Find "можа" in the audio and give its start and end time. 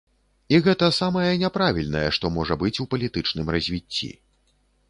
2.39-2.57